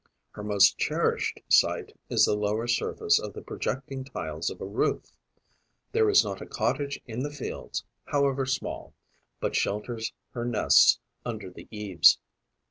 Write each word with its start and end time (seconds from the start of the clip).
Her 0.31 0.43
most 0.43 0.79
cherished 0.79 1.41
site 1.47 1.95
is 2.09 2.25
the 2.25 2.33
lower 2.35 2.65
surface 2.65 3.19
of 3.19 3.33
the 3.33 3.41
projecting 3.43 4.03
tiles 4.03 4.49
of 4.49 4.59
a 4.59 4.65
roof. 4.65 5.13
There 5.91 6.09
is 6.09 6.23
not 6.23 6.41
a 6.41 6.47
cottage 6.47 6.99
in 7.05 7.19
the 7.19 7.29
fields, 7.29 7.85
however 8.05 8.47
small, 8.47 8.95
but 9.39 9.55
shelters 9.55 10.11
her 10.31 10.43
nests 10.43 10.97
under 11.23 11.51
the 11.51 11.67
eaves. 11.69 12.17